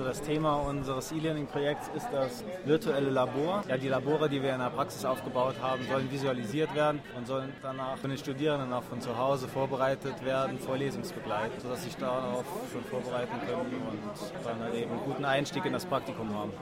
Also 0.00 0.08
das 0.08 0.22
Thema 0.22 0.54
unseres 0.54 1.12
E-Learning-Projekts 1.12 1.90
ist 1.94 2.08
das 2.10 2.42
virtuelle 2.64 3.10
Labor. 3.10 3.62
Ja, 3.68 3.76
die 3.76 3.88
Labore, 3.88 4.30
die 4.30 4.42
wir 4.42 4.54
in 4.54 4.58
der 4.58 4.70
Praxis 4.70 5.04
aufgebaut 5.04 5.56
haben, 5.60 5.84
sollen 5.86 6.10
visualisiert 6.10 6.74
werden 6.74 7.02
und 7.18 7.26
sollen 7.26 7.52
danach 7.60 7.98
von 7.98 8.08
den 8.08 8.18
Studierenden 8.18 8.72
auch 8.72 8.82
von 8.82 9.02
zu 9.02 9.18
Hause 9.18 9.46
vorbereitet 9.46 10.24
werden, 10.24 10.58
vorlesungsbegleitet, 10.58 11.60
sodass 11.60 11.80
sie 11.80 11.90
sich 11.90 11.98
darauf 11.98 12.46
schon 12.72 12.82
vorbereiten 12.84 13.46
können 13.46 13.60
und 13.90 14.42
dann 14.42 14.60
halt 14.60 14.74
eben 14.74 14.90
einen 14.90 15.04
guten 15.04 15.26
Einstieg 15.26 15.66
in 15.66 15.74
das 15.74 15.84
Praktikum 15.84 16.34
haben. 16.34 16.54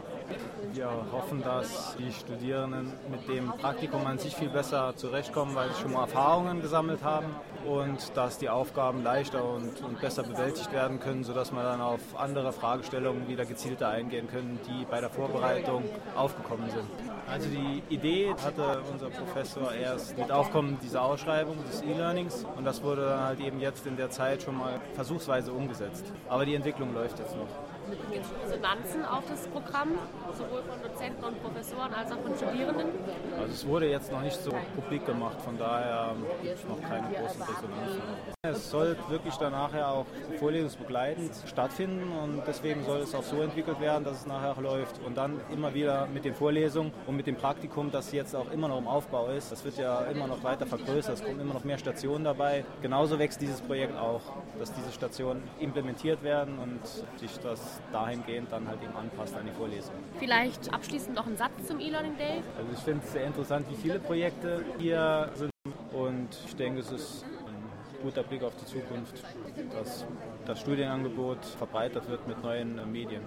Wir 0.73 0.91
hoffen, 1.13 1.43
dass 1.43 1.97
die 1.97 2.13
Studierenden 2.13 2.93
mit 3.11 3.29
dem 3.29 3.49
Praktikum 3.49 4.07
an 4.07 4.19
sich 4.19 4.37
viel 4.37 4.49
besser 4.49 4.95
zurechtkommen, 4.97 5.55
weil 5.55 5.69
sie 5.71 5.83
schon 5.83 5.93
mal 5.93 6.03
Erfahrungen 6.03 6.61
gesammelt 6.61 7.03
haben 7.03 7.35
und 7.67 8.17
dass 8.17 8.39
die 8.39 8.49
Aufgaben 8.49 9.03
leichter 9.03 9.45
und, 9.45 9.81
und 9.83 10.01
besser 10.01 10.23
bewältigt 10.23 10.73
werden 10.73 11.01
können, 11.01 11.25
sodass 11.25 11.53
wir 11.53 11.63
dann 11.63 11.81
auf 11.81 12.01
andere 12.17 12.53
Fragestellungen 12.53 13.29
wieder 13.29 13.45
gezielter 13.45 13.89
eingehen 13.89 14.29
können, 14.29 14.61
die 14.69 14.85
bei 14.85 15.01
der 15.01 15.11
Vorbereitung 15.11 15.85
aufgekommen 16.15 16.71
sind. 16.71 16.89
Also 17.31 17.49
die 17.49 17.83
Idee 17.89 18.35
hatte 18.45 18.83
unser 18.91 19.11
Professor 19.11 19.73
erst 19.73 20.17
mit 20.17 20.31
Aufkommen 20.31 20.79
dieser 20.83 21.03
Ausschreibung 21.03 21.57
des 21.65 21.83
E-Learnings 21.83 22.47
und 22.57 22.65
das 22.65 22.83
wurde 22.83 23.07
dann 23.07 23.25
halt 23.25 23.41
eben 23.41 23.61
jetzt 23.61 23.87
in 23.87 23.97
der 23.97 24.11
Zeit 24.11 24.43
schon 24.43 24.57
mal 24.57 24.81
versuchsweise 24.95 25.53
umgesetzt. 25.53 26.13
Aber 26.29 26.45
die 26.45 26.55
Entwicklung 26.55 26.95
läuft 26.95 27.19
jetzt 27.19 27.37
noch. 27.37 27.49
Resonanzen 28.45 29.05
auf 29.05 29.25
das 29.29 29.47
Programm, 29.49 29.99
sowohl 30.37 30.63
von 30.63 30.83
Dozenten 30.83 31.25
und 31.25 31.43
Professoren 31.43 31.93
als 31.95 32.13
auch 32.13 32.21
von 32.21 32.35
Studierenden? 32.37 32.87
Also 33.39 33.53
es 33.53 33.67
wurde 33.67 33.89
jetzt 33.89 34.13
noch 34.13 34.23
nicht 34.23 34.41
so 34.41 34.53
publik 34.75 35.07
gemacht, 35.07 35.41
von 35.41 35.59
daher 35.59 36.15
gibt 36.43 36.59
es 36.59 36.65
noch 36.69 36.81
keine 36.81 37.09
großen 37.09 37.43
Resonanzen. 37.43 38.38
Es 38.51 38.71
soll 38.71 38.97
wirklich 39.09 39.35
dann 39.37 39.53
nachher 39.53 39.89
auch 39.89 40.07
vorlesungsbegleitend 40.39 41.31
stattfinden 41.47 42.11
und 42.13 42.43
deswegen 42.47 42.85
soll 42.85 43.01
es 43.01 43.15
auch 43.15 43.23
so 43.23 43.43
entwickelt 43.43 43.81
werden, 43.81 44.05
dass 44.05 44.21
es 44.21 44.27
nachher 44.27 44.61
läuft 44.61 45.01
und 45.05 45.17
dann 45.17 45.41
immer 45.53 45.75
wieder 45.75 46.07
mit 46.07 46.25
den 46.25 46.35
Vorlesungen 46.35 46.93
und 47.07 47.17
mit 47.17 47.27
dem 47.27 47.37
Praktikum, 47.37 47.91
das 47.91 48.13
jetzt 48.13 48.35
auch 48.35 48.51
immer 48.51 48.69
noch 48.69 48.79
im 48.79 48.89
Aufbau 48.89 49.29
ist. 49.29 49.53
Das 49.53 49.65
wird 49.65 49.79
ja 49.79 50.01
immer 50.05 50.27
noch 50.27 50.43
weiter 50.43 50.67
vergrößert, 50.67 51.15
es 51.17 51.25
kommen 51.25 51.41
immer 51.41 51.55
noch 51.55 51.65
mehr 51.65 51.79
Stationen 51.79 52.25
dabei. 52.25 52.65
Genauso 52.83 53.19
wächst 53.19 53.41
dieses 53.41 53.61
Projekt 53.61 53.97
auch, 53.97 54.23
dass 54.59 54.73
diese 54.73 54.93
Stationen 54.93 55.43
implementiert 55.61 56.23
werden 56.23 56.59
und 56.59 56.81
sich 57.19 57.39
das 57.41 57.81
dahingehend 57.93 58.51
dann 58.51 58.67
halt 58.67 58.83
eben 58.83 58.97
anpasst 58.97 59.35
an 59.37 59.47
die 59.47 59.53
Vorlesung. 59.53 59.95
Vielleicht 60.19 60.73
abschließend 60.73 61.15
noch 61.15 61.27
ein 61.27 61.37
Satz 61.37 61.53
zum 61.67 61.81
E-Learning 61.81 62.17
Day? 62.17 62.43
Also 62.57 62.73
ich 62.73 62.81
finde 62.81 63.03
es 63.05 63.13
sehr 63.13 63.25
interessant, 63.25 63.67
wie 63.71 63.77
viele 63.77 63.99
Projekte 63.99 64.65
hier 64.79 65.31
sind 65.35 65.51
und 65.93 66.29
ich 66.47 66.57
denke, 66.57 66.81
es 66.81 66.91
ist 66.91 67.25
guter 68.03 68.23
Blick 68.23 68.43
auf 68.43 68.55
die 68.57 68.67
Zukunft, 68.67 69.23
dass 69.73 70.05
das 70.47 70.61
Studienangebot 70.61 71.45
verbreitert 71.45 72.09
wird 72.09 72.27
mit 72.27 72.43
neuen 72.43 72.91
Medien. 72.91 73.23